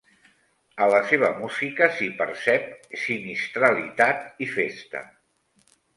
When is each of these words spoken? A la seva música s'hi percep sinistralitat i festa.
A 0.85 0.85
la 0.93 1.01
seva 1.09 1.27
música 1.41 1.89
s'hi 1.97 2.09
percep 2.21 2.65
sinistralitat 3.03 4.27
i 4.47 4.49
festa. 4.59 5.07